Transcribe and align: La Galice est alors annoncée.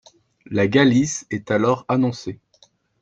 La 0.47 0.67
Galice 0.67 1.27
est 1.29 1.51
alors 1.51 1.85
annoncée. 1.87 2.39